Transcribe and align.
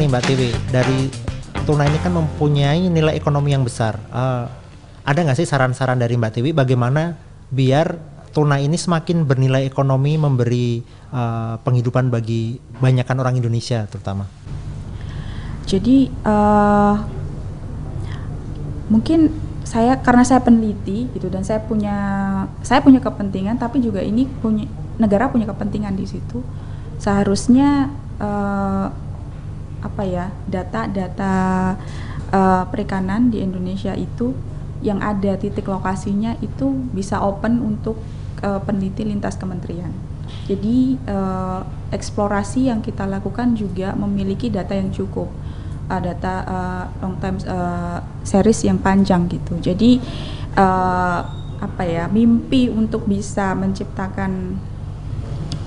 nih 0.00 0.08
Mbak 0.08 0.24
Tiwi 0.24 0.50
dari 0.72 1.12
tuna 1.68 1.84
ini 1.84 2.00
kan 2.00 2.16
mempunyai 2.16 2.88
nilai 2.88 3.12
ekonomi 3.12 3.52
yang 3.52 3.68
besar. 3.68 4.00
Uh, 4.08 4.48
ada 5.04 5.20
nggak 5.20 5.36
sih 5.36 5.44
saran-saran 5.44 6.00
dari 6.00 6.16
Mbak 6.16 6.40
Tiwi 6.40 6.56
bagaimana 6.56 7.20
biar 7.52 8.00
tuna 8.32 8.56
ini 8.56 8.80
semakin 8.80 9.28
bernilai 9.28 9.68
ekonomi 9.68 10.16
memberi 10.16 10.80
uh, 11.12 11.60
penghidupan 11.60 12.08
bagi 12.08 12.56
banyakkan 12.80 13.20
orang 13.20 13.36
Indonesia 13.36 13.84
terutama? 13.92 14.24
Jadi 15.68 16.08
uh, 16.24 16.96
mungkin 18.88 19.28
saya 19.68 20.00
karena 20.00 20.24
saya 20.24 20.40
peneliti 20.40 21.12
gitu 21.12 21.28
dan 21.28 21.44
saya 21.44 21.60
punya 21.60 21.96
saya 22.64 22.80
punya 22.80 23.04
kepentingan 23.04 23.60
tapi 23.60 23.84
juga 23.84 24.00
ini 24.00 24.24
punya 24.40 24.64
negara 24.96 25.28
punya 25.28 25.44
kepentingan 25.44 25.94
di 25.94 26.08
situ 26.08 26.42
seharusnya 26.98 27.92
uh, 28.18 29.09
apa 29.80 30.02
ya 30.04 30.28
data-data 30.46 31.34
uh, 32.32 32.64
perikanan 32.68 33.32
di 33.32 33.40
Indonesia 33.40 33.96
itu 33.96 34.36
yang 34.80 35.00
ada 35.04 35.36
titik 35.36 35.68
lokasinya 35.68 36.36
itu 36.40 36.72
bisa 36.92 37.20
open 37.20 37.60
untuk 37.60 38.00
uh, 38.40 38.60
peneliti 38.64 39.04
lintas 39.04 39.36
kementerian. 39.36 39.92
Jadi 40.48 40.96
uh, 41.10 41.62
eksplorasi 41.92 42.70
yang 42.70 42.80
kita 42.80 43.04
lakukan 43.04 43.54
juga 43.58 43.92
memiliki 43.98 44.48
data 44.48 44.72
yang 44.72 44.88
cukup, 44.94 45.28
uh, 45.90 46.00
data 46.00 46.34
uh, 46.46 46.84
long 47.04 47.16
time 47.20 47.38
uh, 47.44 48.00
series 48.24 48.64
yang 48.64 48.80
panjang 48.80 49.28
gitu. 49.28 49.58
Jadi 49.60 50.00
uh, 50.56 51.20
apa 51.60 51.82
ya 51.84 52.08
mimpi 52.08 52.72
untuk 52.72 53.04
bisa 53.04 53.52
menciptakan 53.52 54.56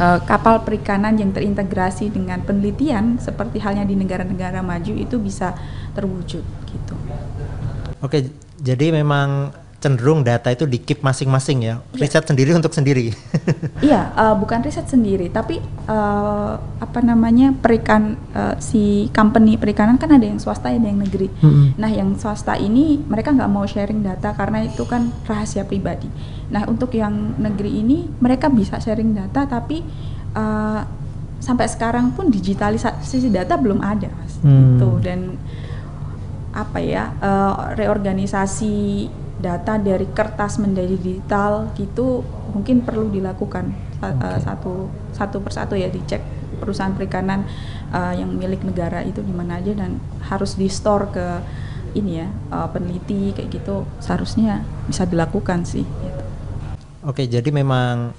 uh, 0.00 0.18
kapal 0.24 0.64
perikanan 0.64 1.14
yang 1.20 1.30
terintegrasi 1.30 2.08
dengan 2.08 2.40
penelitian 2.40 3.20
seperti 3.20 3.60
halnya 3.60 3.84
di 3.84 3.94
negara-negara 3.94 4.64
maju 4.64 4.96
itu 4.96 5.20
bisa 5.20 5.52
terwujud 5.92 6.42
gitu. 6.66 6.94
Oke, 8.00 8.32
jadi 8.56 8.96
memang 8.96 9.52
cenderung 9.80 10.20
data 10.20 10.52
itu 10.52 10.68
di 10.68 10.76
keep 10.76 11.00
masing-masing 11.00 11.64
ya, 11.64 11.80
ya. 11.96 12.04
riset 12.04 12.28
sendiri 12.28 12.52
untuk 12.52 12.68
sendiri. 12.76 13.16
iya, 13.88 14.12
uh, 14.12 14.36
bukan 14.36 14.60
riset 14.60 14.84
sendiri, 14.84 15.32
tapi 15.32 15.56
uh, 15.88 16.60
apa 16.60 17.00
namanya 17.00 17.56
perikan 17.56 18.20
uh, 18.36 18.60
si 18.60 19.08
company 19.16 19.56
perikanan 19.56 19.96
kan 19.96 20.12
ada 20.12 20.28
yang 20.28 20.36
swasta 20.36 20.68
ada 20.68 20.84
yang 20.84 21.00
negeri. 21.00 21.32
Mm-hmm. 21.32 21.66
Nah, 21.80 21.90
yang 21.90 22.12
swasta 22.20 22.60
ini 22.60 23.00
mereka 23.00 23.32
nggak 23.32 23.48
mau 23.48 23.64
sharing 23.64 24.04
data 24.04 24.36
karena 24.36 24.68
itu 24.68 24.84
kan 24.84 25.08
rahasia 25.24 25.64
pribadi. 25.64 26.12
Nah, 26.52 26.68
untuk 26.68 26.92
yang 26.92 27.40
negeri 27.40 27.80
ini 27.80 28.04
mereka 28.20 28.52
bisa 28.52 28.76
sharing 28.84 29.16
data, 29.16 29.48
tapi 29.48 29.80
uh, 30.36 30.84
sampai 31.40 31.66
sekarang 31.72 32.12
pun 32.12 32.28
digitalisasi 32.28 33.32
data 33.32 33.56
belum 33.56 33.80
ada, 33.80 34.12
mas. 34.12 34.36
Hmm. 34.44 34.76
Itu 34.76 35.00
dan 35.00 35.40
apa 36.50 36.82
ya 36.82 37.14
uh, 37.22 37.78
reorganisasi 37.78 39.06
data 39.40 39.80
dari 39.80 40.04
kertas 40.12 40.60
menjadi 40.60 40.94
digital 41.00 41.72
gitu 41.74 42.20
mungkin 42.52 42.84
perlu 42.84 43.08
dilakukan 43.08 43.72
okay. 43.98 44.12
uh, 44.20 44.38
satu 44.38 44.92
satu 45.16 45.40
persatu 45.40 45.74
ya 45.74 45.88
dicek 45.88 46.20
perusahaan 46.60 46.92
perikanan 46.92 47.48
uh, 47.90 48.12
yang 48.12 48.28
milik 48.36 48.60
negara 48.60 49.00
itu 49.00 49.24
di 49.24 49.32
mana 49.32 49.58
aja 49.58 49.72
dan 49.72 49.96
harus 50.28 50.60
di 50.60 50.68
store 50.68 51.08
ke 51.08 51.26
ini 51.96 52.22
ya 52.22 52.28
uh, 52.52 52.68
peneliti 52.70 53.34
kayak 53.34 53.48
gitu 53.50 53.82
seharusnya 53.98 54.62
bisa 54.86 55.08
dilakukan 55.08 55.66
sih. 55.66 55.82
Gitu. 55.82 56.22
Oke 57.02 57.24
jadi 57.26 57.48
memang 57.50 58.12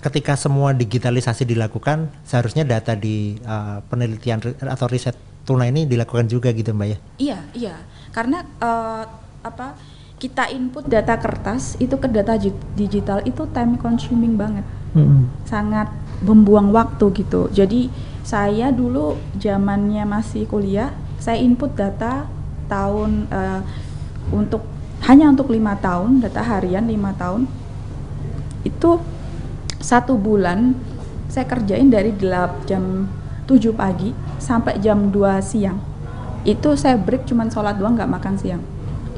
ketika 0.00 0.34
semua 0.34 0.72
digitalisasi 0.72 1.44
dilakukan 1.44 2.08
seharusnya 2.24 2.64
data 2.64 2.96
di 2.96 3.36
uh, 3.44 3.84
penelitian 3.86 4.40
atau 4.64 4.86
riset 4.88 5.14
tuna 5.44 5.68
ini 5.68 5.84
dilakukan 5.84 6.26
juga 6.26 6.50
gitu 6.56 6.72
mbak 6.72 6.88
ya? 6.88 6.98
Iya 7.20 7.38
iya 7.54 7.76
karena 8.10 8.42
uh, 8.58 9.04
apa 9.40 9.76
kita 10.20 10.52
input 10.52 10.84
data 10.84 11.16
kertas 11.16 11.80
itu 11.80 11.96
ke 11.96 12.04
data 12.04 12.36
digital 12.76 13.24
itu 13.24 13.48
time 13.56 13.80
consuming 13.80 14.36
banget. 14.36 14.68
Hmm. 14.90 15.30
sangat 15.46 15.86
membuang 16.18 16.74
waktu 16.74 17.14
gitu. 17.14 17.46
Jadi 17.54 17.86
saya 18.26 18.74
dulu 18.74 19.14
zamannya 19.38 20.02
masih 20.02 20.50
kuliah 20.50 20.90
saya 21.22 21.38
input 21.38 21.78
data 21.78 22.26
tahun 22.66 23.30
uh, 23.30 23.62
untuk 24.34 24.66
hanya 25.06 25.30
untuk 25.30 25.54
lima 25.54 25.78
tahun 25.78 26.26
data 26.26 26.42
harian 26.42 26.90
lima 26.90 27.14
tahun. 27.14 27.46
Itu 28.66 28.98
satu 29.78 30.18
bulan 30.18 30.74
saya 31.30 31.46
kerjain 31.46 31.86
dari 31.86 32.10
gelap 32.10 32.66
jam 32.66 33.06
7 33.46 33.70
pagi 33.70 34.10
sampai 34.42 34.82
jam 34.82 35.14
2 35.14 35.38
siang. 35.38 35.78
Itu 36.42 36.74
saya 36.74 36.98
break 36.98 37.30
cuman 37.30 37.46
sholat 37.46 37.78
doang 37.78 37.94
nggak 37.94 38.10
makan 38.10 38.34
siang 38.34 38.62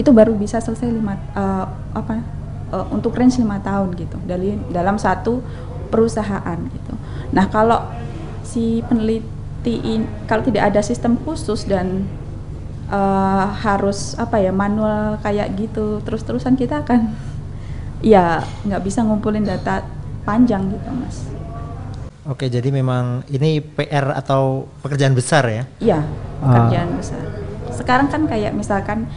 itu 0.01 0.11
baru 0.11 0.33
bisa 0.37 0.61
selesai 0.61 0.89
lima 0.89 1.19
uh, 1.37 1.67
apa 1.93 2.25
uh, 2.73 2.87
untuk 2.89 3.13
range 3.13 3.37
lima 3.39 3.61
tahun 3.61 3.93
gitu 3.97 4.17
dari 4.25 4.57
dalam 4.73 4.97
satu 4.97 5.45
perusahaan 5.93 6.57
gitu. 6.73 6.95
Nah 7.37 7.47
kalau 7.53 7.85
si 8.41 8.81
peneliti 8.89 9.77
in, 9.85 10.09
kalau 10.25 10.41
tidak 10.41 10.73
ada 10.73 10.81
sistem 10.81 11.21
khusus 11.21 11.69
dan 11.69 12.09
uh, 12.89 13.53
harus 13.61 14.17
apa 14.17 14.41
ya 14.41 14.51
manual 14.51 15.21
kayak 15.21 15.53
gitu 15.61 16.01
terus-terusan 16.03 16.57
kita 16.57 16.81
akan 16.81 17.13
ya 18.03 18.41
nggak 18.65 18.83
bisa 18.83 19.05
ngumpulin 19.05 19.45
data 19.45 19.85
panjang 20.25 20.73
gitu 20.73 20.89
mas. 20.97 21.29
Oke 22.23 22.47
jadi 22.49 22.71
memang 22.73 23.27
ini 23.29 23.61
PR 23.61 24.17
atau 24.17 24.71
pekerjaan 24.81 25.13
besar 25.13 25.45
ya? 25.53 25.65
Iya 25.83 26.01
pekerjaan 26.41 26.89
uh. 26.89 26.97
besar. 26.97 27.25
Sekarang 27.73 28.09
kan 28.09 28.25
kayak 28.25 28.57
misalkan 28.57 29.11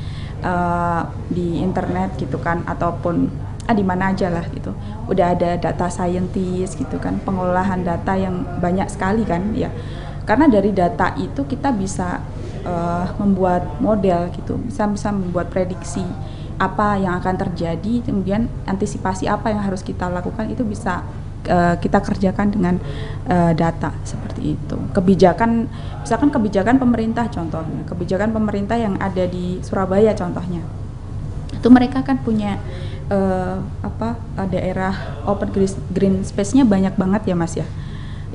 uh, 0.43 1.07
di 1.31 1.61
internet 1.61 2.17
gitu 2.19 2.41
kan 2.41 2.65
ataupun 2.67 3.29
ah 3.65 3.73
di 3.73 3.81
mana 3.81 4.13
aja 4.13 4.29
lah 4.29 4.45
gitu. 4.53 4.73
Udah 5.09 5.33
ada 5.33 5.57
data 5.57 5.87
scientist 5.89 6.77
gitu 6.77 6.97
kan 7.01 7.17
pengolahan 7.21 7.81
data 7.81 8.13
yang 8.17 8.45
banyak 8.61 8.89
sekali 8.89 9.25
kan 9.25 9.53
ya. 9.57 9.69
Karena 10.25 10.49
dari 10.49 10.73
data 10.73 11.13
itu 11.17 11.45
kita 11.45 11.69
bisa 11.73 12.21
uh, 12.65 13.05
membuat 13.21 13.77
model 13.81 14.33
gitu. 14.33 14.57
Bisa 14.65 14.89
bisa 14.89 15.09
membuat 15.13 15.53
prediksi 15.53 16.05
apa 16.55 16.95
yang 16.95 17.19
akan 17.19 17.35
terjadi 17.35 17.99
kemudian 18.07 18.47
antisipasi 18.63 19.27
apa 19.27 19.51
yang 19.51 19.59
harus 19.59 19.83
kita 19.83 20.07
lakukan 20.07 20.47
itu 20.47 20.63
bisa 20.63 21.03
uh, 21.47 21.75
kita 21.79 22.01
kerjakan 22.01 22.51
dengan 22.53 22.75
uh, 23.29 23.51
data 23.55 23.93
seperti 24.05 24.57
itu. 24.57 24.77
Kebijakan 24.93 25.65
misalkan 26.01 26.29
kebijakan 26.29 26.75
pemerintah 26.77 27.25
contohnya, 27.29 27.81
kebijakan 27.89 28.29
pemerintah 28.35 28.77
yang 28.77 28.95
ada 29.01 29.25
di 29.25 29.59
Surabaya 29.61 30.13
contohnya. 30.13 30.61
Itu 31.55 31.67
mereka 31.73 32.05
kan 32.05 32.21
punya 32.21 32.61
uh, 33.09 33.61
apa 33.81 34.17
uh, 34.37 34.47
daerah 34.49 35.23
open 35.25 35.49
green 35.89 36.21
space-nya 36.21 36.65
banyak 36.65 36.93
banget 36.97 37.33
ya 37.33 37.35
Mas 37.37 37.57
ya. 37.57 37.65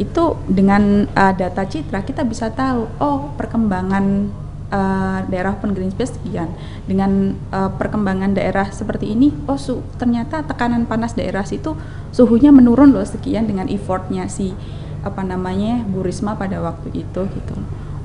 Itu 0.00 0.40
dengan 0.48 1.06
uh, 1.12 1.32
data 1.36 1.66
citra 1.66 2.02
kita 2.02 2.24
bisa 2.24 2.48
tahu 2.50 2.88
oh 2.98 3.30
perkembangan 3.36 4.32
uh, 4.70 5.20
daerah 5.28 5.54
open 5.54 5.74
green 5.76 5.92
space 5.92 6.16
sekian 6.16 6.50
dengan 6.86 7.36
uh, 7.50 7.70
perkembangan 7.74 8.34
daerah 8.34 8.70
seperti 8.70 9.12
ini 9.12 9.34
oh 9.50 9.58
su 9.58 9.82
ternyata 9.98 10.46
tekanan 10.46 10.86
panas 10.86 11.14
daerah 11.14 11.44
situ 11.44 11.76
suhunya 12.14 12.54
menurun 12.54 12.94
loh 12.94 13.04
sekian 13.04 13.46
dengan 13.46 13.66
effortnya 13.66 14.30
si 14.30 14.54
apa 15.00 15.24
namanya 15.24 15.80
Bu 15.88 16.04
Risma 16.04 16.36
pada 16.36 16.60
waktu 16.60 16.92
itu 16.92 17.20
gitu. 17.24 17.54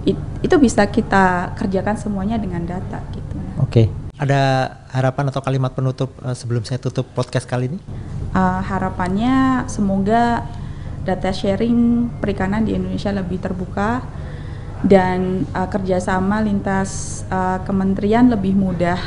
It, 0.06 0.18
itu 0.46 0.56
bisa 0.62 0.86
kita 0.86 1.58
kerjakan 1.58 1.98
semuanya 1.98 2.38
dengan 2.38 2.64
data 2.64 3.02
gitu. 3.12 3.36
Oke. 3.60 3.88
Okay. 3.88 3.88
ada 4.16 4.72
harapan 4.96 5.28
atau 5.28 5.44
kalimat 5.44 5.76
penutup 5.76 6.16
uh, 6.24 6.32
sebelum 6.32 6.64
saya 6.64 6.80
tutup 6.80 7.04
podcast 7.12 7.44
kali 7.44 7.68
ini? 7.68 7.84
Uh, 8.32 8.64
harapannya 8.64 9.68
semoga 9.68 10.48
data 11.04 11.36
sharing 11.36 12.08
perikanan 12.24 12.64
di 12.64 12.80
Indonesia 12.80 13.12
lebih 13.12 13.44
terbuka 13.44 14.08
dan 14.86 15.50
uh, 15.58 15.66
kerjasama 15.66 16.46
lintas 16.46 17.22
uh, 17.34 17.58
kementerian 17.66 18.30
lebih 18.30 18.54
mudah 18.54 19.02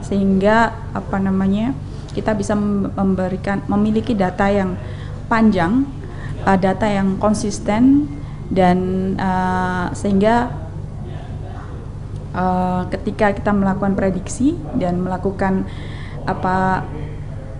sehingga 0.00 0.72
apa 0.96 1.20
namanya 1.20 1.76
kita 2.16 2.32
bisa 2.32 2.56
memberikan 2.56 3.60
memiliki 3.68 4.16
data 4.16 4.48
yang 4.48 4.76
panjang 5.28 5.84
uh, 6.48 6.56
data 6.56 6.88
yang 6.88 7.20
konsisten 7.20 8.08
dan 8.48 8.78
uh, 9.20 9.92
sehingga 9.92 10.48
uh, 12.32 12.88
ketika 12.88 13.36
kita 13.36 13.52
melakukan 13.52 13.92
prediksi 13.96 14.56
dan 14.80 15.00
melakukan 15.00 15.68
apa 16.24 16.84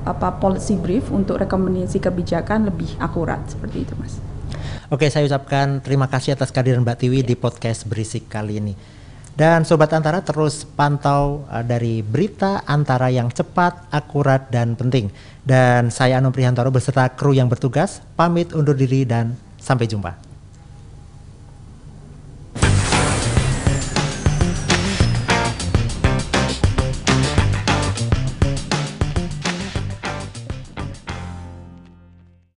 apa 0.04 0.28
policy 0.36 0.76
brief 0.76 1.08
untuk 1.08 1.40
rekomendasi 1.40 1.96
kebijakan 2.00 2.68
lebih 2.68 2.92
akurat 3.00 3.40
seperti 3.48 3.88
itu 3.88 3.96
mas. 3.96 4.20
Oke, 4.92 5.08
saya 5.08 5.24
ucapkan 5.24 5.80
terima 5.80 6.12
kasih 6.12 6.36
atas 6.36 6.52
kehadiran 6.52 6.84
Mbak 6.84 7.00
Tiwi 7.00 7.24
di 7.24 7.32
podcast 7.40 7.88
Berisik 7.88 8.28
kali 8.28 8.60
ini. 8.60 8.76
Dan 9.32 9.64
Sobat 9.64 9.88
Antara 9.96 10.20
terus 10.20 10.68
pantau 10.68 11.48
uh, 11.48 11.64
dari 11.64 12.04
berita 12.04 12.60
Antara 12.68 13.08
yang 13.08 13.32
cepat, 13.32 13.88
akurat, 13.88 14.52
dan 14.52 14.76
penting. 14.76 15.08
Dan 15.40 15.88
saya 15.88 16.20
Anu 16.20 16.36
Prihantoro 16.36 16.68
beserta 16.68 17.08
kru 17.16 17.32
yang 17.32 17.48
bertugas, 17.48 18.04
pamit 18.12 18.52
undur 18.52 18.76
diri 18.76 19.08
dan 19.08 19.32
sampai 19.56 19.88
jumpa. 19.88 20.33